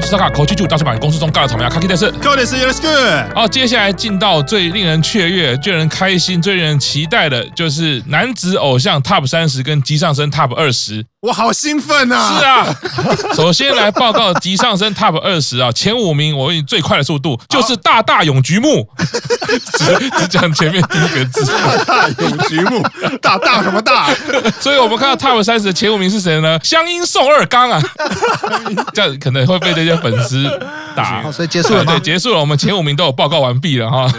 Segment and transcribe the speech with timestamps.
[0.00, 3.36] 中，我是萨卡口气就大师版公司中尬的草莓啊，卡基德斯，高德斯，Yes good。
[3.36, 11.04] 好，接下来进到最令人雀跃、最令人开心、最令人期待的，就是男子偶像 Top 三十跟机上升 Top 二十。
[11.20, 12.38] 我好兴奋啊！
[12.38, 12.76] 是啊，
[13.36, 18.88] 首先来报告急上升 Top 二十啊，前五名我以最快的速度就是大大永菊木，
[19.76, 19.84] 只
[20.18, 22.82] 只讲前面第一个字，大大永菊木，
[23.20, 24.08] 大大什么大？
[24.60, 26.58] 所以我们看到 Top 三十的前五名是谁呢？
[26.62, 27.82] 香音宋二刚啊，
[28.94, 30.48] 这样可能会被这些粉丝
[30.96, 31.20] 打。
[31.22, 31.92] 好，所以结束了吗？
[31.92, 32.40] 对，结束了。
[32.40, 34.10] 我们前五名都有报告完毕了哈。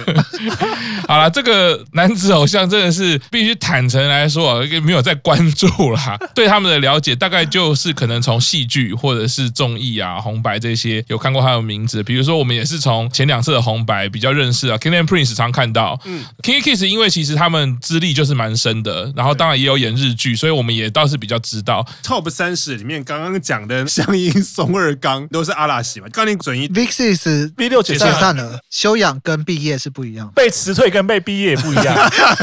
[1.08, 6.91] 好了，这个男子偶像真的是必须坦诚来说，没有在关注啦，对他们的了。
[6.91, 21.88] 了解大概就是可能从戏剧或者是综艺啊、红白这些有看过他的名字，比如说我们也是从前两次的红白比较认识啊，King and Prince 常看到，嗯，KinKi Kiss 因为其实他们资历就是蛮深的，然后当然也有演日剧，所以我们也倒是比较知道。
[22.04, 31.96] Top 三十里面刚刚讲的香音松二刚都是阿拉西嘛，刚你准一 Vixis V 六解散了，修养跟毕业是不一样，被辞退跟被毕业也不一样。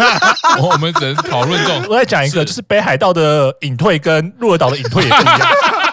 [0.62, 1.84] 我们只能讨论这种。
[1.88, 5.38] 我再讲一个，就是北海道的隐退跟鹿儿岛的隐退也不一样。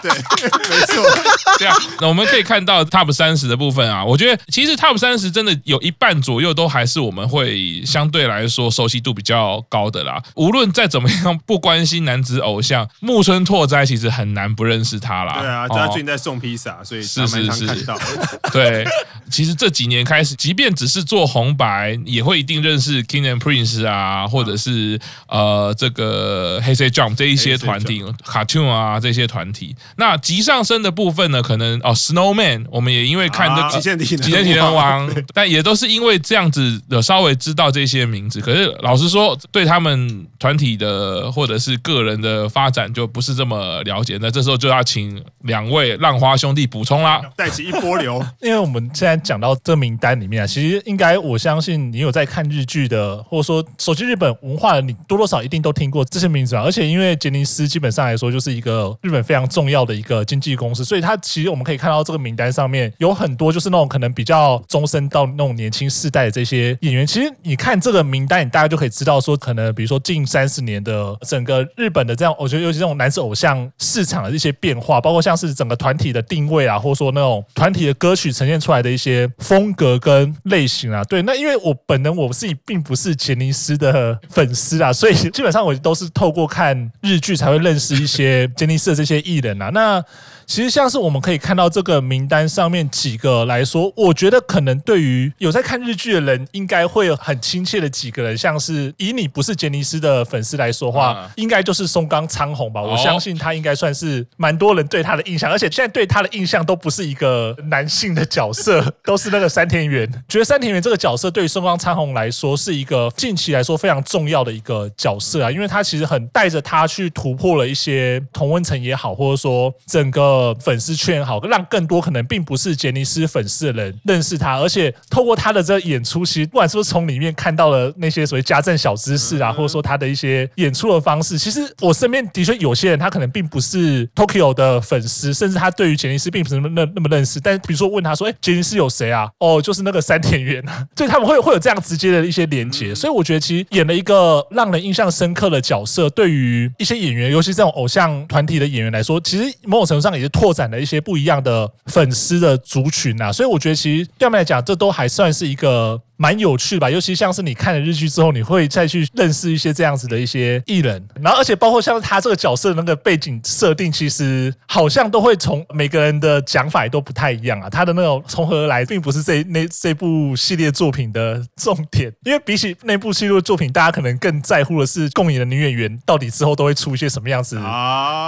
[0.09, 1.03] 对， 没错，
[1.57, 10.21] 这样，那我们可以看到 Top 三十的部分啊，我觉得其实 Top 三十真的有一半左右都还是我们会相对来说熟悉度比较高的啦。
[10.35, 15.39] 无论再怎么样不关心男子偶像，木村拓哉其实很难不认识他啦。
[15.39, 17.99] 对啊，他最近在送披萨，所以是是是看到。
[18.51, 18.85] 对，
[19.31, 29.75] 其实这几年开始，即便只是做红白，也会一定认识 King and Prince 啊，或者是呃这个 Hey Say Jump 这一些团体，Cartoon 啊这些团体。
[29.97, 31.41] 那极上升的部分呢？
[31.41, 38.41] 可能哦，Snowman，我们也因为看这个极限体极限体能王， 但也都是因为这样子的稍微知道这些名字。
[38.41, 44.17] 可是老实说，对他们团体的或者是个人的发展就不是这么了解。
[44.21, 48.23] 那这时候就要请两位浪花兄弟补充啦，带起一波流。
[48.41, 56.63] 因为我们现在讲到这名单里面啊，其实应该我相信你有在看日剧的，或者说熟悉日本文化的，你多多少一定都听过这些名字啊。
[56.63, 67.05] 而且因为杰尼斯基本上来说就是一个日本非常重要的一个经纪公司，所以他其实我们可以看到这个名单上面有很多就是那种可能比较中生到那种年轻世代的这些演员。
[67.05, 81.03] 其实你看这个名单，你大概就可以知道说，可能比如说近三十年的整个日本的这样，我觉得尤其这种男子偶像市场的一些变化，包括像是整个团体的定位啊，或者说那种团体的歌曲呈现出来的一些风格跟类型啊。
[81.03, 89.64] 对，那因为我本人我自己并不是杰尼斯的粉丝啊，所以基本上我都是透过看日剧才会认识一些杰尼斯的这些艺人啊。
[89.71, 90.03] 那
[90.45, 102.81] 其实像是我们可以看到这个名单上面几个来说，我觉得可能对于有在看日剧的人，应该会有很亲切的几个人，像是以你不是杰尼斯的粉丝来说话，应该就是松冈昌宏吧。
[102.81, 110.07] 我相信他应该算是蛮多人对他的印象，而且现在对他的印象都不是一个男性的角色，都是那个山田圆。
[110.27, 120.34] 觉得山田圆这个角色对于松冈昌宏来说是一个近期来说非常重要的一个角色啊，因为他其实很带着他去突破了一些同温层也好，或者说整个。
[120.35, 137.39] 呃，粉丝圈好，让更多可能并不是杰尼斯粉丝的人认识他，而且透过他的这个演出，其实不管是不是从里面看到了那些所谓家政小知识啊，或者说他的一些演出的方式，其实我身边的确有些人他可能并不是 Tokyo 的粉丝，甚至他对于杰尼斯并不是那么那那么认识。
[137.39, 142.93] 但比如说问他说：“哎，杰尼斯有谁啊？”哦，就是那个三田园啊， 所以他们会会有这样直接的一些连接。
[142.93, 150.24] 所以我觉得其实演了一个让人印象深刻的角色，对于一些演员，尤其这种偶像团体的演员来说，其实某种程度上也。
[150.29, 156.01] 拓展了一些不一样的粉丝的族群啊，所以我觉得其实对他们来讲，这都还算是一个。
[156.17, 167.69] 蛮有趣吧，尤其像是你看了日剧之后，你会再去认识一些这样子的一些艺人，然后而且包括像他这个角色的那个背景设定，其实好像都会从每个人的讲法也都不太一样啊。
[167.69, 177.59] 他的那种从何而来，并不是这那这部系列作品的重点，因为比起那部系列作品，大家可能更在乎的是共演的女演员到底之后都会出一些什么样子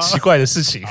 [0.01, 0.81] 奇怪的事情。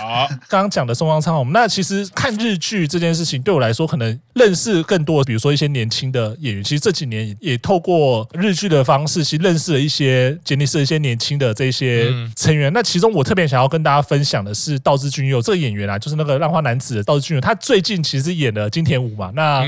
[0.48, 6.85] 刚刚讲的松冈昌宏，那其实看日剧这件事情对我来说，可能认识更多，比如说一些年轻的演员，其实。
[6.86, 12.72] 这几年也透过日剧的方式去认识了一些杰尼斯的一些年轻的这些成员。
[12.72, 17.40] 那其中我特别想要跟大家分享的是道枝骏佑这个演员啊，就是那个浪花男子的道枝骏佑。
[17.40, 19.66] 他最近其实演了金田武嘛，那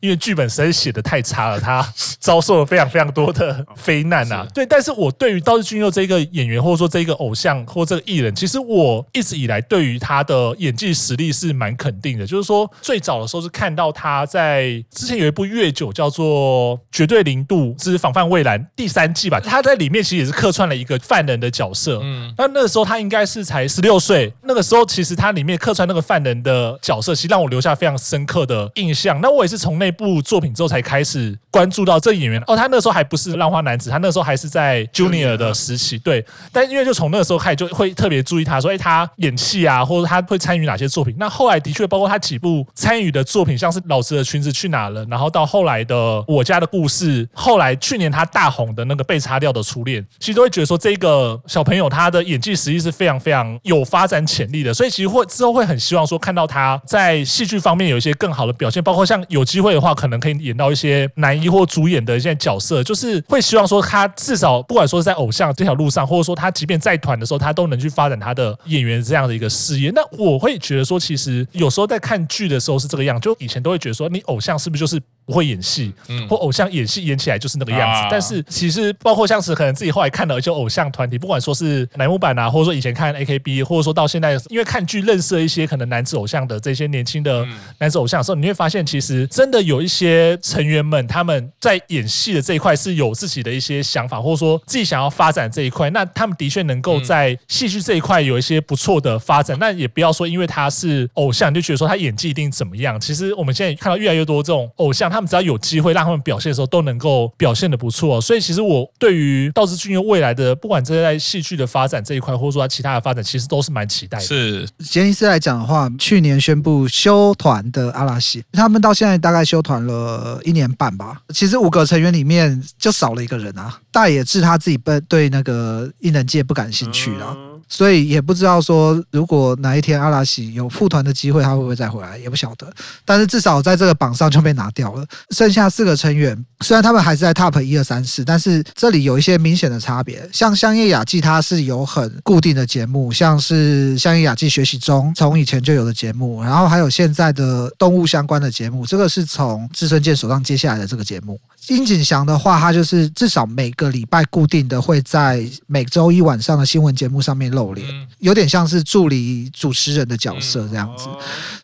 [0.00, 1.86] 因为剧本实在写的太差了，他
[2.20, 4.46] 遭受了非常非常多的非难啊。
[4.54, 12.26] 对，但是我对于道士俊佑这个演员，或者说这个偶像或这个艺人，其实我一直以来对于他的演技实力是蛮肯定的。
[12.26, 22.00] 就是说，最早的时候是看到他在之前有一部月九叫做《绝对零度之防范未来》第三季吧，他在里面其实也是客串了一个犯人的角色。
[22.02, 29.20] 嗯，那那个时候他应该是才十六岁，那个时候其实他里面客串那个犯人的角色，其实让我留下非常深刻的印象。
[29.20, 32.42] 那我也是从那部作品之后才开始关注到这演员。
[32.46, 35.98] 哦，他那时候还不是浪花男子，他那时候还是在 Junior 的时期。
[35.98, 41.14] 对，但因为就从那个时候开始就会特别注意他，所以他演戏啊，或者他会参与哪些作品。
[41.18, 69.90] 那后来的确包括他几部参与的作品，像是老师的裙子去哪了，然后到后来的我家的故事，后来去年他大红的那个被擦掉的初恋，其实都会觉得说这个小朋友他的演技实力是非常非常有发展潜力的，所以其实会之后会很希望说看到他在戏剧方面有一些更好的表现，包括像有机会的话，可能可以演到一些男一或主演的一些角色，就是会希望说他至少不管说是在偶像这条路上，或者说他即便在团的时候，他都能去发展他的演员这样的一个事业。
[69.94, 75.92] 那我会觉得说，其实有时候在看剧的时候是这个样，就以前都会觉得说，你偶像是不是就是不会演戏，
[76.28, 78.08] 或偶像演戏演起来就是那个样子。
[78.10, 87.46] 但是其实包括像是可能自己后来看到一些偶像团体，不管说是乃木坂啊，或者说以前看 AKB，或者说到现在，因为看剧认识了一些可能男子偶像的这些年轻的
[87.78, 95.90] 男子偶像的时候，你会发现其实真的有一些成员们他们在演戏的这一块是有自己的一些想法，或者说自己想要发展这一块。
[95.90, 99.56] 那他们的确能够在戏剧这一块有一些不错的发展。
[99.60, 102.98] 那也不要说因为他是偶像就觉得说他演技一定怎么样。
[102.98, 108.20] 其实我们现在看到越来越多这种偶像，他们只要有机会让他们表现的时候，都能够表现的不错。
[108.20, 114.24] 所以其实我对于道志俊佑未来的不管这在戏剧的发展这一块，或者说他其他的发展，其实都是蛮期待的。
[114.24, 121.20] 是杰尼斯来讲的话，去年宣布休团的阿拉西，他们到现在大概休团了一年半吧。
[121.34, 127.36] 其实五个成员里面就少了一个人啊，大野智他自己被对那个艺能界不感兴趣了。
[127.68, 132.72] 所以也不知道说，如果哪一天阿拉西有复团的机会，他会不会再回来，也不晓得。
[133.04, 135.04] 但是至少在这个榜上就被拿掉了。
[135.30, 140.28] 剩下四个成员，虽然他们还是在 Top 一二三四，但是这里有一些明显的差别。
[140.32, 151.38] 像香叶雅纪，他是有很固定的节目，像是香叶雅纪学习中从以前就有的节目，然后还有现在的动物相关的节目，这个是从志村健手上接下来的这个节目。
[151.68, 157.86] 樱井翔的话，他就是至少每个礼拜固定的会在每周一晚上的新闻节目上面露脸，
[158.20, 161.08] 有点像是助理主持人的角色这样子。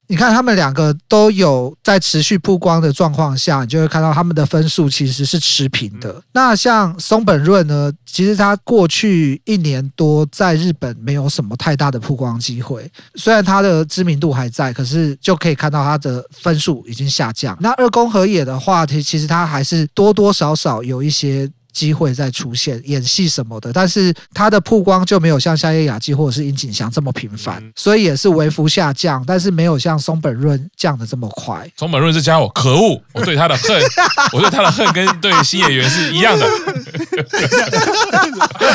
[0.07, 6.23] 你看他们两个都有在持续曝光的状况下，你就会看到他们的分数其实是持平的。
[6.33, 17.57] 那像松本润呢，其实他过去一年多在日本没有什么太大的曝光机会，虽然他的知名度还在，可是就可以看到他的分数已经下降。
[17.61, 21.51] 那二宫和也的话，其其实他还是多多少少有一些。
[21.75, 31.69] 机会再出现演戏什么的，但是他的曝光就没有像夏叶雅纪或者是樱井祥这么频繁，所以也是微幅下降，但是没有像松本润降的这么快。
[31.77, 33.83] 松本润这家伙可恶，我对他的恨，
[34.33, 36.47] 我对他的恨跟对新演员是一样的。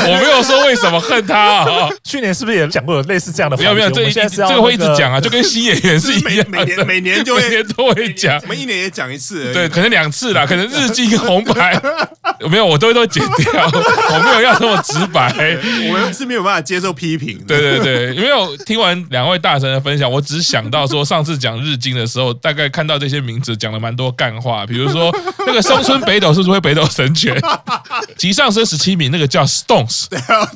[0.06, 3.56] 我没有说为什么恨他啊，去年是不是也讲过有类似这样的？
[3.56, 11.82] 没有没有，这一这个会一直讲啊， 就跟新演员是一样的，每年每年就会每年都会讲，我们一年也讲一次，对，可能两次啦，可能日经红白，
[12.42, 12.89] 有没有我都。
[12.94, 13.66] 都剪掉，
[14.14, 15.34] 我没有要这么直白，
[15.88, 17.40] 我们是没有办法接受批评。
[17.48, 25.16] 对对对，因为我听完两位大神的分享，我只想到说，上次讲日经的时候，大概看到这些名字讲了蛮多干话，比如说
[25.46, 27.40] 那个松村北斗是不是会北斗神拳？
[28.18, 30.06] 急上升十七名那个叫 Stones，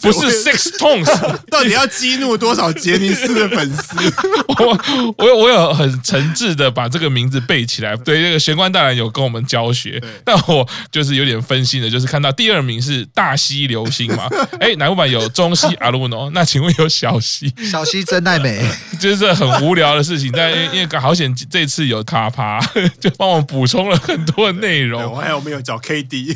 [0.02, 3.96] 不是 Six Stones，到底要激怒多少杰尼斯的粉丝？
[4.60, 4.80] 我
[5.18, 12.32] 我我有很诚挚的把这个名字背起来，对，那个玄关大人有跟我们教学，但我就是有点分心的，就是看到。
[12.32, 14.28] 第二名是大西流星嘛？
[14.60, 17.54] 哎，乃木板有中西阿鲁诺，那请问有小西？
[17.70, 18.66] 小西真奈美，
[19.00, 20.32] 就是很无聊的事情。
[20.36, 22.60] 但因为好险这次有卡帕，
[23.00, 25.04] 就帮我补充了很多的内容。
[25.12, 26.36] 我还有没有找 KD？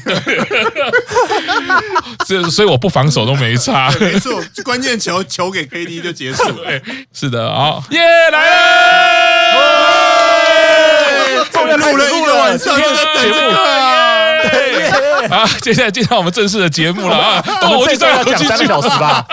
[2.28, 3.90] 这所以我不防守都没差。
[4.00, 6.70] 没错，关键球球给 KD 就结束了。
[7.14, 8.00] 是的，好耶
[8.32, 8.58] 来了！
[11.78, 14.07] 录了一个晚上的节目啊！
[15.30, 17.44] 好，接下来进到我们正式的节目了啊！
[17.72, 19.26] 我们这段要讲三个小时吧？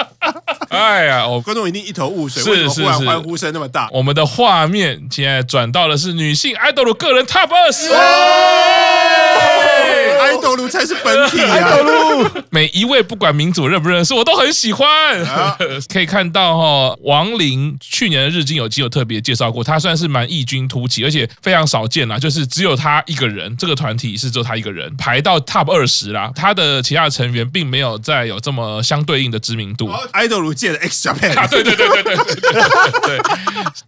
[0.71, 3.89] 哎呀，我观众一定一头雾水，是是是，欢呼声那么大。
[3.93, 7.91] 我们的画面现在转到的是女性爱豆的个人 TOP 二十，
[10.35, 11.77] 爱豆路才是本体啊！
[12.51, 14.87] 每一位不管民主认不认识，我都很喜欢。
[15.93, 26.31] 可以看到哈，王林去年的日经有机有特别介绍过，他算是蛮异军突起，而且非常少见啦，就是只有他一个人，这个团体是只有他一个人排到 Top 二十啦。
[26.35, 29.91] 他的其他成员并没有再有这么相对应的知名度。
[30.13, 32.35] 爱豆路界的 X Japan 啊，对对对对对对
[33.03, 33.19] 对。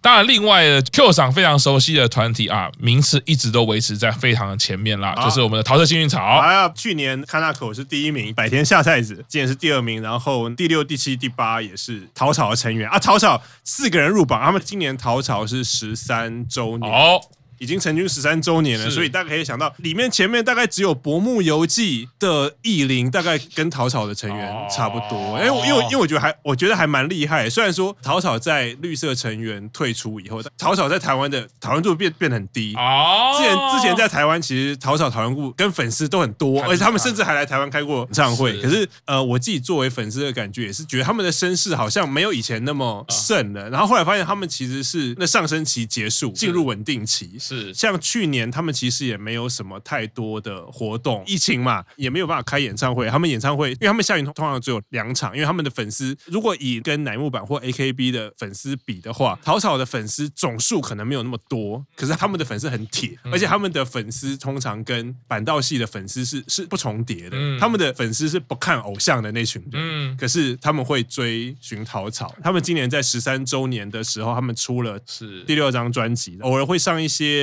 [0.00, 6.35] 当然，另外 Q 赏非常熟悉的团体啊，名次一直都维持在非常的前面啦，就是我们的桃色幸运草。
[6.38, 12.98] 啊，去年康纳口是第一名，百田下菜子今年是第二名，然后第六、第七、第八也是桃草的成员啊。
[12.98, 16.90] 桃草四个人入榜，他们今年桃草是十三周年。
[16.90, 17.20] 哦
[17.58, 25.38] 已经成军十三周年了，所以大家可以想到，里面前面大概只有薄暮游记的艺林，大概跟陶草的成员差不多。
[25.38, 27.48] 因为因为因为我觉得还我觉得还蛮厉害。
[27.48, 32.74] 虽然说陶草在绿色成员退出以后，陶草在台湾的讨论度变变得很低。
[32.76, 38.60] 哦之前之前在台湾，其实陶草讨论度跟粉丝都很多，而且他们甚至还来台湾开过演唱会。
[38.60, 43.68] 可是呃，我自己作为粉丝的感觉也是觉得他们的声势好像没有以前那么盛了。
[43.70, 47.30] 然后后来发现他们其实是那上升期结束，进入稳定期。
[47.46, 53.08] 是像去年他们其实也没有什么太多的活动，疫情嘛，也没有办法开演唱会。
[53.08, 67.36] 他们演唱会，因为他们夏云通常只有两场，因为他们的粉丝如果以跟乃木坂或 AKB 的粉丝比的话，桃草的粉丝总数可能没有那么多，可是他们的粉丝很铁，而且他们的粉丝通常跟板道系的粉丝是是不重叠的。
[67.60, 72.34] 他们的粉丝是不看偶像的那群人，可是他们会追寻桃草。
[72.42, 77.35] 他们今年在十三周年的时候，他们出了是第六张专辑，偶尔会上一些。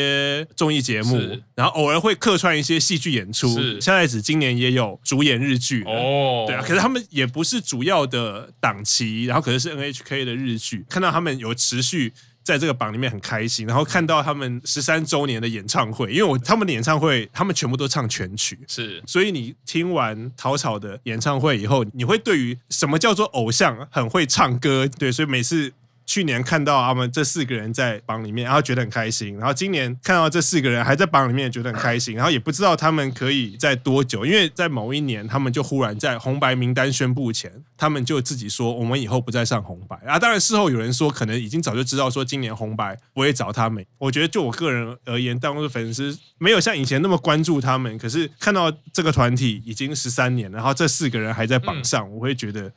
[0.56, 1.20] 综艺节目，
[1.56, 3.48] 然后偶尔会客串一些戏剧演出。
[3.58, 25.72] 是下菜子今年也有主演日剧哦，对啊，可是他们也不是主要的档期，然后可是是 NHK 的日剧，看到他们有持续在这个榜里面很开心，然后看到他们十三周年的演唱会，因为我他们的演唱会他们全部都唱全曲，是，所以你听完桃草的演唱会以后，你会对于什么叫做偶像很会唱歌，对，所以每次。
[26.06, 29.38] 去年看到他们这四个人在榜里面，然后觉得很开心。
[29.38, 32.16] 然后今年看到这四个人还在榜里面，觉得很开心。
[32.16, 39.96] 然后也不知道他们可以在多久，因为在某一年，他们就忽然在红白名单宣布前，他们就自己说我们以后不再上红白。
[40.06, 43.86] 啊，当然事后有人说可能已经早就知道说今年红白不会找他们。
[43.98, 52.72] 我觉得就我个人而言，当我的粉丝没有像以前那么关注他们，可是看到这个团体已经十三年，然后这四个人还在榜上，我会觉得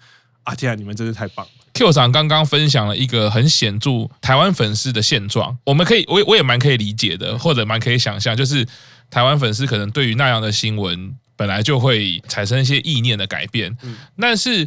[0.47, 1.53] 啊天啊，你们真是太棒了。
[1.75, 8.67] Q 厂刚刚分享了一个很显著台湾粉丝的现状，我们可以，我我也蛮可以理解的，或者蛮可以想象，就是
[9.11, 13.77] 台湾粉丝可能对于那样的新闻本来就会产生一些意念的改变。
[14.19, 14.67] 但是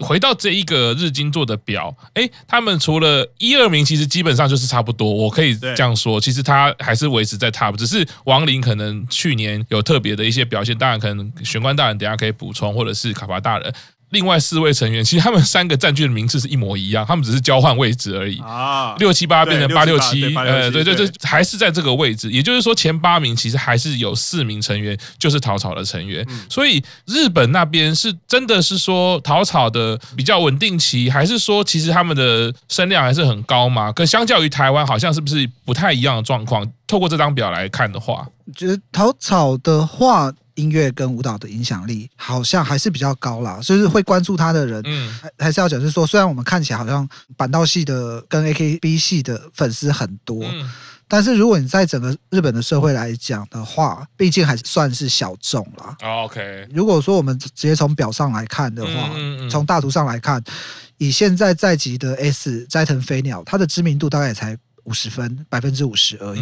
[0.00, 13.74] 回到这一个日经做的表，哎，他们除了一二名，其实基本上就是差不多，我可以这样说，其实他还是维持在 top，只是王林可能去年有特别的一些表现，当然可能玄关大人等下可以补充，或者是卡巴大人。
[14.10, 18.38] 另外四位成员，其实他们三个占据的名次是一模一样，他们只是交换位置而已。
[18.38, 22.30] 啊，六七八变成八六七，呃，对对对，还是在这个位置。
[22.30, 26.24] 也就是说，前八名其实还是有四名成员就是桃草的成员。
[26.48, 33.90] 所以日本那边是真的是说桃草的比较稳定期，还是说其实他们的声量还是很高嘛？
[33.90, 36.66] 可相较于台湾，好像是不是不太一样的状况？
[36.86, 40.32] 透过这张表来看的话，我觉得桃草的话。
[40.56, 50.70] 音乐跟舞蹈的影响力好像还是比较高啦，所以是会关注他的人，嗯，还还是要讲，就是说，虽然我们看起来好像板道系的跟 AKB 系的粉丝很多，嗯，
[51.08, 55.96] 但是如果你在整个日本的社会来讲的话，毕竟还算是小众啦。
[56.24, 60.42] OK，如果说我们直接从表上来看的话，从、嗯嗯、大图上来看，
[60.98, 66.40] 以现在在籍的 S 斋藤飞鸟，他的知名度大概也才五十分，百分之五十而已。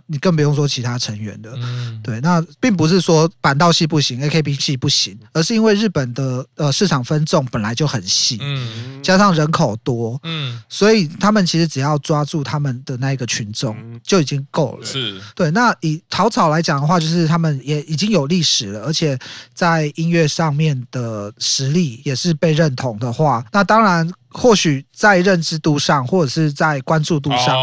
[0.00, 14.86] 嗯你更不用说其他成员的，嗯、对，那并不是说板道系不行，AKB 系不行，而是因为日本的呃市场分众本来就很细，嗯、加上人口多，嗯、所以他们其实只要抓住他们的那一个群众就已经够了。
[14.86, 15.50] 是，对。
[15.52, 19.18] 那以草草来讲的话，就是他们也已经有历史了，而且
[19.54, 24.10] 在音乐上面的实力也是被认同的话，那当然。
[24.30, 27.56] 或许在认知度上，或者是在关注度上，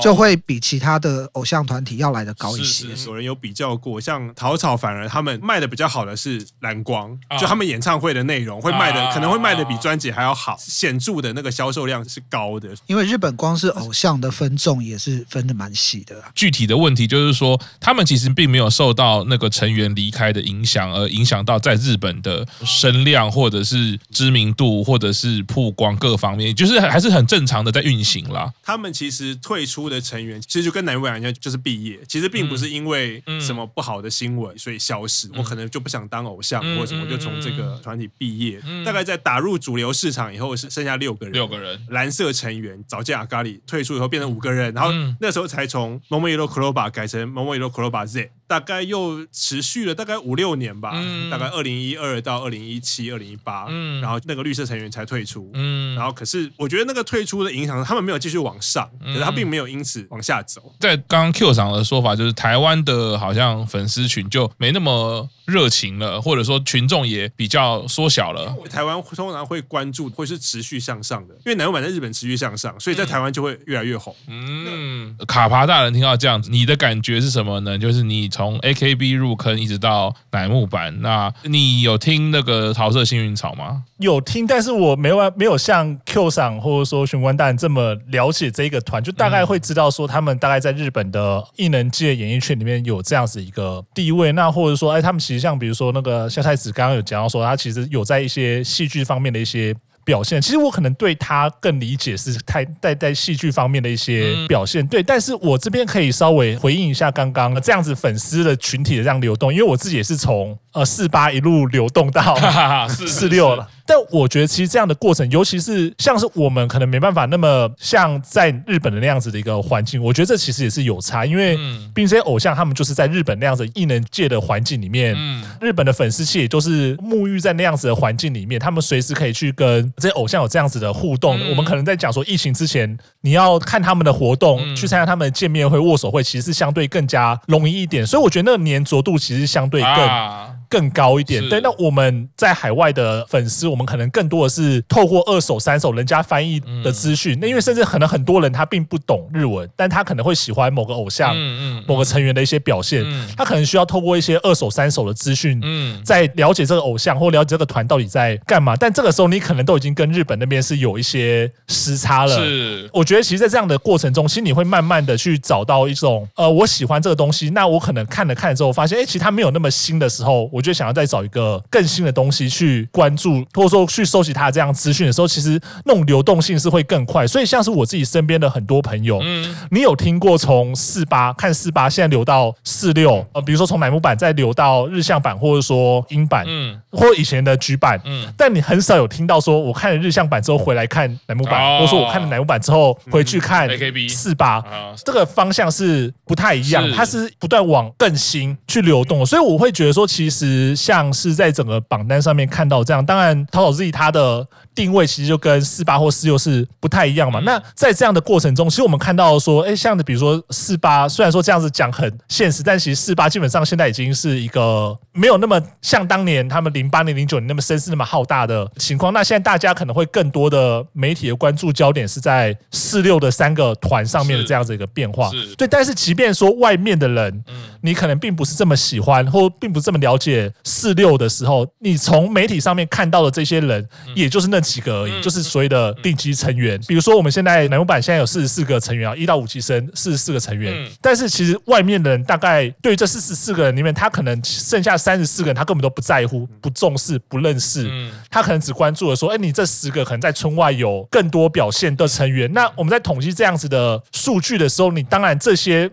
[0.00, 2.86] 就会比其他的偶像团体要来的高一些。
[3.06, 12.68] 有人有比较过，像桃草，反而他们卖的比较好的是蓝光，就他们演唱会的内容会卖的，可能会卖的比专辑还要好，显著的那个销售量是高的。
[12.86, 16.22] 因为日本光是偶像的分众也是分的蛮细的。
[16.36, 26.11] 具体的问题就是说，他们其实并没有受到那个成员离开的影响，而影响到在日本的声量，或者是知名度，或者是曝光各。
[26.12, 28.52] 各方面，就是还是很正常的在运行啦。
[28.62, 31.98] 他们其实退出的成员，其实就跟乃木坂一样，就是毕业。
[32.06, 38.60] 其实并不是因为什么不好的新闻所以消失，我可能就不想当偶像或者什么，就从这个团体毕业。
[38.84, 48.30] 大概在打入主流市场以后，是剩下六个人，六个人蓝色成员早见阿咖喱退出以后变成五个人，然后那时候才从 Momoiro Clubber 改成 Momoiro Clubber Z。
[48.52, 53.66] 大概又持续了大概五六年吧，嗯、大概二零一二到二零一七、二零一八，
[54.02, 60.74] 然后那个绿色成员才退出，嗯，然后可是我觉得那个退出的影响，他们没有继续往上，可是他并没有因此往下走。
[60.78, 68.54] 在刚刚 Q 上的说法，就是台湾的好像粉丝群就没那么热情了，或者说群众也比较缩小了。
[68.68, 74.14] 台湾通常会关注会是持续向上的，因为乃木坂在日本持续向上，所以在台湾就会越来越红。
[74.26, 77.78] 嗯，卡帕大人听到这样子，你的感觉是什么呢？
[77.78, 83.84] 就是你从从 AKB 入坑一直到乃木坂，那你有听那个桃色幸运草吗？
[83.98, 94.32] 有听，但是我没完没有像 Q 赏或者说玄关大人这么了解这一个团，就大概会知道说他们大概在日本的艺能界演艺圈里面有这样子一个地位。
[94.32, 99.72] 那或者说，哎，他们其实像比如说那个夏太子刚刚有讲到说，他其实有在一些戏剧方面的一些。
[100.04, 105.02] 表现，其实我可能对他更理解是太在在戏剧方面的一些表现，对。
[105.02, 112.36] 但是我这边可以稍微回应一下刚刚这样子粉丝的群体的这样流动，因为我自己也是从呃四八一路流动到
[112.88, 113.68] 四六了。
[113.86, 121.58] 但我觉得其实这样的过程，尤其是像是我们可能没办法那么像在日本的那样子的一个环境，我觉得这其实也是有差，因为
[121.94, 125.16] 并且偶像他们就是在日本那样子艺能界的环境里面，
[125.60, 131.38] 日本的粉丝其实都是沐浴在那样子的环境里面，他们随时可以去跟这些偶像有这样子的互动。
[131.50, 138.06] 我们可能在讲说疫情之前，你要看他们的活动，去参加他们的见面会、握手会，其实是相对更加容易一点。
[138.06, 140.61] 所以我觉得那个粘着度其实相对更。
[140.72, 141.60] 更高一点，对。
[141.60, 147.38] 那我们在海外的粉丝，我们可能更多的是透过二手、三手人家翻译的资讯。
[147.38, 153.04] 那因为甚至可能很多人他并不懂日文，但他可能会喜欢某个偶像、嗯嗯某个成员的一些表现，
[153.36, 155.60] 他可能需要透过一些二手、三手的资讯，
[156.02, 158.74] 在了解这个偶像或了解这个团到底在干嘛。
[158.74, 162.34] 但这个时候，你可能都已经跟日本那边是有一些时差了。
[162.34, 167.50] 是，我觉得其实，在这样的过程中，心里会慢慢的去找到一种，呃，我喜欢这个东西。
[167.50, 170.61] 那我可能看了看了之后，发现，哎，其实他没有那么新的时候，我。
[170.62, 177.26] 我就想要再找一个更新的东西去关注，或者说去收集他这样资讯的时候，其实那种流动性是会更快。
[177.26, 194.62] 所以像是我自己身边的很多朋友，嗯，你有听过从四八看四八，现在流到四六，呃，比如说从乃木板再流到日向版，或者说英版，嗯，或以前的櫸坂，嗯，但你很少有听到说我看了日向版之后回来看乃木板，哦、或者说我看了乃木板之后回去看 AKB 四八，
[195.04, 200.51] 这个方向是不太一样，它是不断往更新去流动，所以我会觉得说，其实。
[200.76, 207.40] 像是在整个榜单上面看到这样，当然桃草 Z 它的定位其实就跟四八或四六是不太一样嘛。
[207.40, 219.12] 那在这样的过程中，其实我们看到说，哎，像的比如说四八，虽然说这样子讲很现实，但其实四八基本上现在已经是一个没有那么像当年他们零八年、零九年那么声势那么浩大的情况。
[219.12, 225.30] 那现在大家可能会更多的媒体的关注焦点是在四六的三个团上面的这样子一个变化。
[225.58, 227.44] 对，但是即便说外面的人，
[227.82, 230.41] 你可能并不是这么喜欢，或并不是这么了解。
[230.64, 236.80] 四六的时候，你从媒体上面看到的这些人，也就是那几个而已，就是所谓的定期成员。
[236.86, 240.88] 比如说，我们现在南木板现在有四十四个成员啊，一到五期生四十四个成员。
[241.00, 247.90] 但是其实外面的人大概对于这四十四个人里面，他可能剩下三十四个人，他根本都不在乎、不重视、不认识。
[248.30, 252.52] 他可能只关注了说，哎，你这十个可能在村外有更多表现的成员。
[252.52, 255.90] 那我们在统计这样子的数据的时候，你当然这些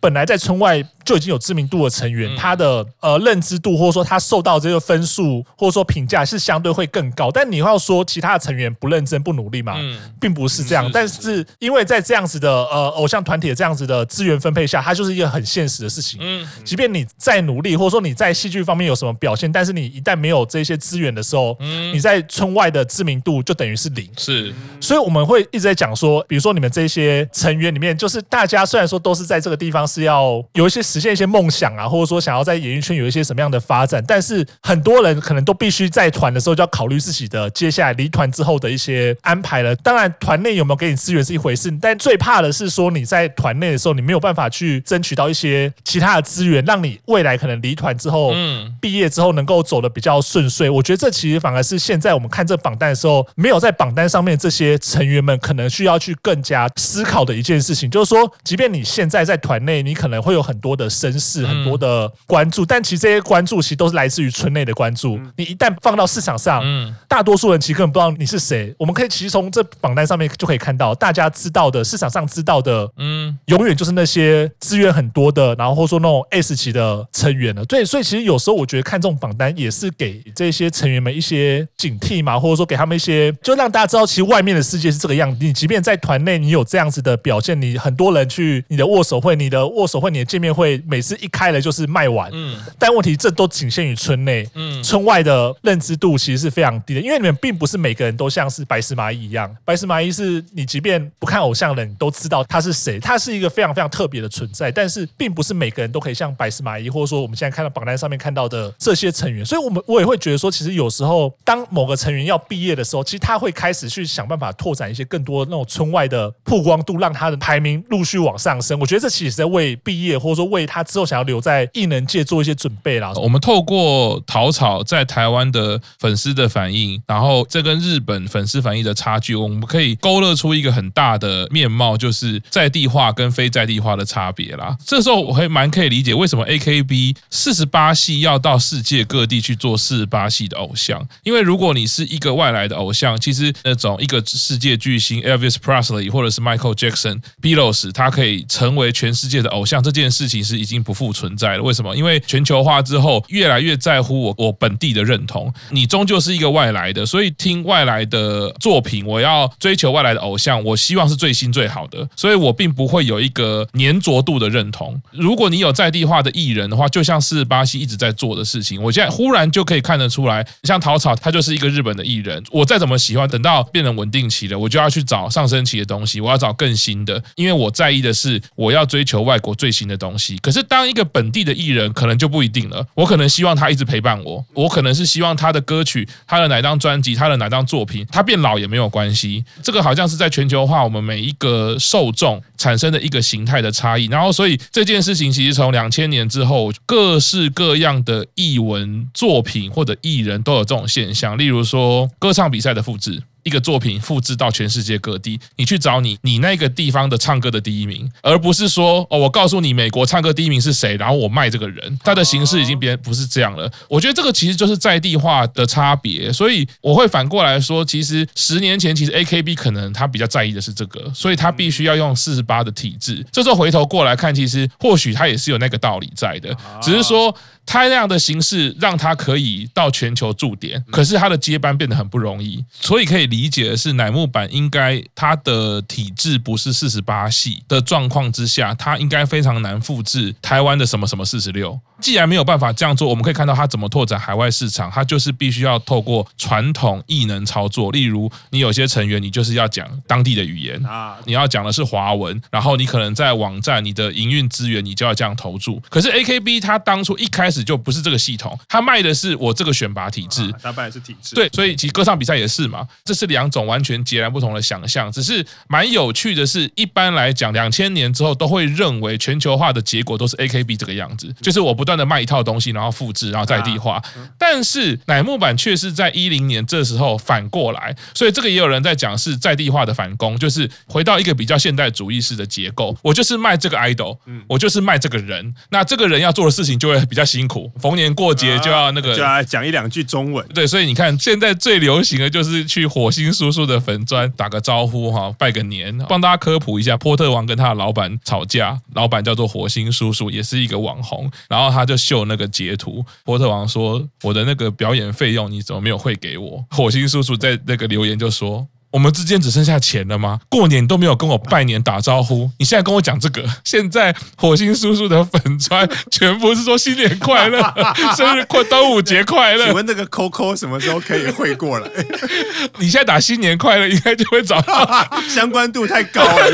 [0.00, 0.84] 本来在村外。
[1.10, 7.32] 就已经有知名度的成员，他的呃认知度或者说他受到这个分数或者说评价是相对会更高。
[7.32, 9.76] 但你要说其他的成员不认真不努力嘛，
[10.20, 10.88] 并不是这样。
[10.92, 16.20] 但是因为在这样子的呃偶像团体的这样子的资源分配下，它就是一个很现实的事情。
[16.22, 21.56] 嗯，即便你再努力，或者说你在戏剧方面有什么表现，但是你一旦没有这些资源的时候，
[21.92, 24.08] 你在村外的知名度就等于是零。
[24.16, 30.99] 是，所以我们会一直在讲说，比如说你们这些成员里面，就是大家虽然说都是在这个地方是要有一些时。
[31.00, 39.74] 实现一些梦想啊，或者说想要在演艺圈有一些什么样的发展，但是很多人可能都必须在团的时候就要考虑自己的接下来离团之后的一些安排了。
[39.76, 50.68] 当然，团内有没有给你资源是一回事，但最怕的是说你在团内的时候，你没有办法去争取到一些其他的资源，让你未来可能离团之后，嗯，毕业之后能够走的比较顺遂。
[50.68, 60.86] 我觉得这其实反而是现在我们看这榜单的时候，没有在榜单上面这些成员们可能需要去更加思考的一件事情，就是说，即便你现在在团内，你可能会有很多的。
[60.86, 65.20] 的声势、很多的关注，但其实这些关注其实都是来自于村内的关注。
[65.36, 66.64] 你一旦放到市场上，
[67.06, 68.74] 大多数人其实根本不知道你是谁。
[68.78, 77.62] 我们可以其实从这榜单上面就可以看到，大家知道的市场上知道的，嗯，永远就是那些资源很多的，然后或者说那种 S 级的成员了。
[77.66, 85.44] 对，所以其实有时候我觉得看这种榜单也是给这些成员们一些警惕嘛，或者说给他们一些，就让大家知道，其实外面的世界是这个样子。
[85.44, 92.30] 你即便在团内，你有这样子的表现，你很多人去你的握手会、你的握手会、你的见面会，每次一开了就是卖完。
[92.32, 118.78] 嗯，但问题这都仅限于村内，嗯，村外的认知度其实是非常低的，因为你们并不是每个人都像是白石麻衣一样，白石麻衣是你即便不看偶像的人，你都知道他是谁，他是一个非常非常特别的存在，但是并不是每个人都可以像白石麻衣，或者说我们现在看到榜单上面看到的这些成员，所以我们我也会觉得说，其实有时候当某个成员要毕业的时候，其实他会开始去想办法拓展一些更多那种村外的曝光度，让他的排名陆续往上升。
[118.80, 123.12] 我觉得这其实是在为毕业，或者说为他之后想要留在艺能界做一些准备啦。
[123.16, 134.76] 我们透过桃草在台湾的粉丝的反应，然后这跟日本粉丝反应的差距，我们可以勾勒出一个很大的面貌，就是在地化跟非在地化的差别啦。
[134.84, 151.62] 这时候我还蛮可以理解为什么 AKB 四十八系要到世界各地去做四十八系的偶像，因为如果你是一个外来的偶像，其实那种一个世界巨星 Elvis Presley 或者是 Michael Jackson、Beatles，他可以成为全世界的偶像，这件事情是已经不复存在了。
[151.62, 151.96] 为什么？
[151.96, 155.52] 因为全球化之后，越来越在乎我我本地的认同。
[155.70, 165.00] 你终究是一个外来的，所以听外来的作品，我要追求外来的偶像，我希望是最新最好的，所以我并不会有一个粘着度的认同。
[165.12, 180.36] 如果你有在地化的艺人的话，就像是巴西一直在做的事情，我现在忽然就可以看得出来，像陶草，他就是一个日本的艺人，我再怎么喜欢，等到变成稳定期了，我就要去找上升期的东西，我要找更新的，因为我在意的是我要追求外国最新的东西。
[180.42, 182.86] 可是当一个本地的艺人，可能就不一定了。
[182.94, 189.44] 我可能希望他一直陪伴我，我可能是希望他的歌曲、他的哪张专辑、他的哪张作品，他变老也没有关系。
[189.62, 194.06] 这个好像是在全球化，我们每一个受众产生的一个形态的差异。
[194.06, 203.22] 然后，所以这件事情其实从两千年之后，各式各样的艺文作品或者艺人都有这种现象，例如说歌唱比赛的复制。
[203.50, 213.68] 一个作品复制到全世界各地，你去找你你那个地方的唱歌的第一名，而不是说哦，我告诉你美国唱歌第一名是谁，然后我卖这个人，他的形式已经变不是这样了。
[213.88, 223.26] 我觉得这个其实就是在地化的差别，所以我会反过来说，其实十年前其实 AKB 可能他比较在意的是这个，所以他必须要用四十八的体制。
[223.32, 227.36] 这时候回头过来看，其实或许他也是有那个道理在的，只是说。
[227.66, 241.78] 他那样的形式让他可以到全球驻点，可是他的接班变得很不容易，所以可以理解的是乃木坂应该他的体制不是四十八系的状况之下，他应该非常难复制台湾的什么什么四十六。
[242.00, 255.78] 既然没有办法这样做，我们可以看到他怎么拓展海外市场，他就是必须要透过传统异能操作，例如你有些成员你就是要讲当地的语言啊，你要讲的是华文，然后你可能在网站你的营运资源你就要这样投注。
[255.90, 257.64] 可是 AKB 他当初一开始。
[257.70, 265.12] 就不是这个系统，他卖的是我这个选拔体制，他卖的是体制，对，所以其实歌唱比赛也是嘛，这是两种完全截然不同的想象。
[265.12, 274.02] 只是蛮有趣的是，一般来讲，两千年之后都会认为全球化的结果都是 AKB 这个样子，就是我不断的卖一套东西，然后复制，然后在地化。
[274.36, 287.72] 但是乃木坂却是在一零年这时候反过来，所以这个也有人在讲是在地化的反攻，就是回到一个比较现代主义式的结构，我就是卖这个 idol，我就是卖这个人，那这个人要做的事情就会比较辛苦。
[287.80, 290.46] 逢年过节就要那个，就要讲一两句中文。
[290.48, 296.98] 对，所以你看，现在最流行的就是去火星叔叔的坟砖打个招呼哈，拜个年，帮大家科普一下。
[296.98, 301.30] 波特王跟他的老板吵架，老板叫做火星叔叔，也是一个网红。
[301.48, 308.66] 然后他就秀那个截图，波特王说：“我的那个表演费用你怎么没有汇给我？”火星叔叔在那个留言就说。
[308.90, 310.40] 我们之间只剩下钱了吗？
[310.48, 313.44] 过年都没有跟我拜年打招呼，你现在跟我讲这个？
[313.64, 317.62] 现在火星叔叔的粉砖全部是说新年快乐、
[318.16, 319.66] 生日快、端午节快乐。
[319.66, 321.88] 请问那个 Coco 什么时候可以汇过来？
[322.78, 326.50] 你现在打新年快乐，应该就会找到 相关度太高了。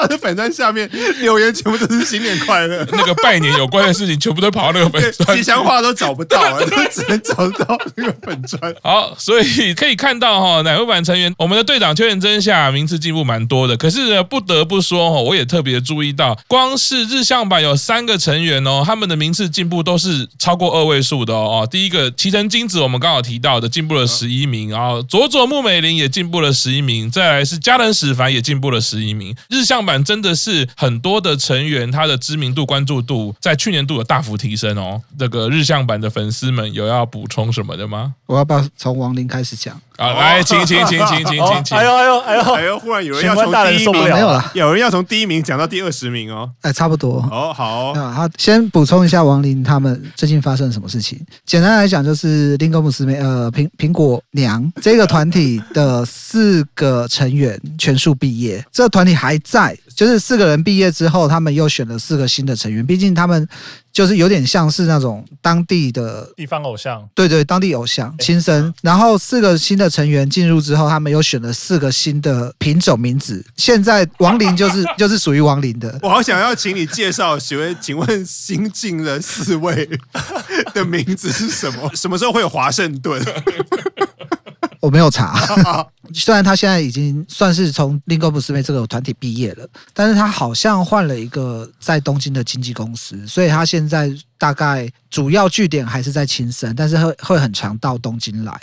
[0.00, 0.88] 他的粉砖下面
[1.20, 8.74] 留言全部都是新年快乐， 那个拜年有关的事情全部都跑到那个粉砖，吉祥话都找不到了，都只能找到那个粉砖。
[8.82, 13.76] 好，所以可以看到哈，乃木坂成员，我们的队长邱元真下名次进步蛮多的。
[13.76, 21.68] 可是呢，不得不说哈，我也特别注意到，光是日向版有三个成员哦，他们的名次进步都是超过二位数的哦。
[21.70, 29.89] 第一个齐藤金子，我们刚好提到的进步了十一名，然后佐佐木美玲也进步了十一名，再来是佳人史凡也进步了十一名，日向坂。
[29.90, 35.02] 版真的是很多的成员，他的知名度、关注度在去年度有大幅提升哦。
[35.18, 38.14] 这个日向版的粉丝们有要补充什么的吗？
[38.26, 39.80] 我要不要从王林开始讲？
[40.00, 41.76] 啊，来，请请请请请请请！
[41.76, 46.50] 哎呦哎呦哎呦哎呦，忽然有人要从第一名，没有了，有人要从第一名讲到第二十名哦。
[46.62, 47.16] 哎，差不多。
[47.30, 47.92] 哦，好。
[47.94, 51.20] 那，好，先补充一下王林他们最近发生了什么事情。
[51.44, 63.46] 简单来讲，就是林格姆斯梅呃苹苹果娘这个团体的四个成员全数毕业，这个团体还在，就是四个人毕业之后，他们又选了四个新的成员，毕竟他们。
[63.92, 68.72] 就是有点像是那种当地的地方偶像，对对，当地偶像新生。
[68.82, 73.44] 然后四个新的成员进入之后，他们又选了四个新的品种名字。
[73.56, 75.98] 现在王林就是 就是属于王林的。
[76.04, 79.90] 我好想要请你介绍，请问请问新进的四位
[80.72, 81.90] 的名字是什么？
[81.92, 83.20] 什么时候会有华盛顿？
[84.80, 85.38] 我没有查，
[86.14, 98.60] 虽然他现在已经算是从 Lingam Musume 这个团体毕业了，但是他好像换了一个在东京的经纪公司，所以他现在大概主要据点还是在青森，但是会会很常到东京来。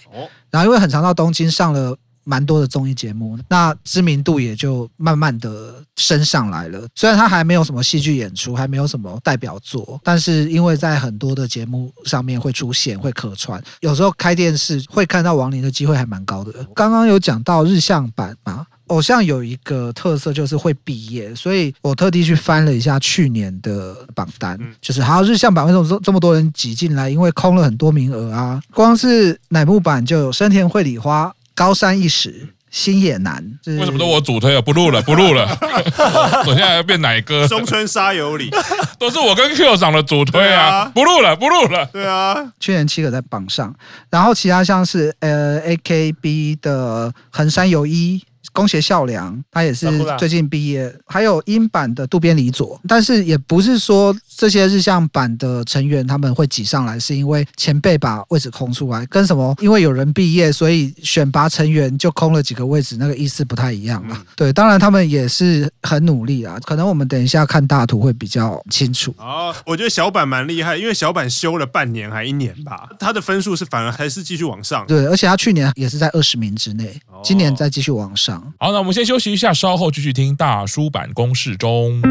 [0.49, 1.95] 然后因为很常到东京上了。
[2.27, 6.85] 蛮多的综艺节目，那知名度也就慢慢的升上来了。
[6.93, 16.51] 虽然他还没有什么戏剧演出，还没有什么代表作，但是因为在很多的节目上面会出现，会客串，有时候开电视会看到王林的机会还蛮高的。
[16.75, 27.09] 刚刚有讲到日向版嘛，偶像有一个特色就是会毕业，所以我特地去翻了一下去年的榜单，就是还有日向版为什么这这么多人挤进来？
[27.09, 31.33] 因为空了很多名额啊，光是乃木坂就有生田绘里花。
[31.57, 34.61] 高山一时，心也难，为什么都我主推啊？
[34.61, 35.57] 不录了，不录了。
[36.45, 37.47] 我现在要变奶哥。
[37.47, 38.51] 中村沙友里，
[38.99, 40.85] 都是我跟 Q 长的主推啊！
[40.93, 41.83] 不录了，不录了。
[41.87, 43.73] 对啊，去年七个在榜上，
[44.11, 48.21] 然后其他像是呃 AKB 的横山由依。
[48.53, 59.55] 宫脇咲良，他也是最近毕业，还有英版的渡边理佐，但是也不是说这些日向版的成员他们会挤上来，是因为前辈把位置空出来，跟什么？
[59.59, 64.23] 因为有人毕业，所以选拔成员就空了几个位置，那个意思不太一样啊。
[64.35, 69.13] 对，当然他们也是很努力啊，可能我们等一下看大图会比较清楚。
[69.17, 74.85] 哦，我觉得小板蛮厉害，因为小板修了半年还一年吧，他的分数是反而还是继续往上。
[74.87, 78.36] 对，而且他去年也是在二十名之内，今年再继续往上。
[78.59, 82.01] 好，那我们先休息一下，稍后继续听大叔版公式中。